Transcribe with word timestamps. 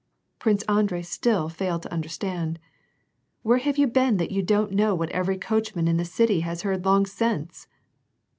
t 0.01 0.35
Prince 0.39 0.63
Andrei 0.63 1.03
still 1.03 1.47
failed 1.47 1.83
to 1.83 1.93
understand." 1.93 2.57
Where 3.43 3.59
have 3.59 3.77
you 3.77 3.85
been 3.85 4.17
that 4.17 4.31
you 4.31 4.41
don't 4.41 4.71
know 4.71 4.95
what 4.95 5.11
every 5.11 5.37
coachman 5.37 5.87
in 5.87 5.97
the 5.97 6.05
city 6.05 6.39
has 6.39 6.63
heard 6.63 6.85
long 6.85 7.05
since." 7.05 7.67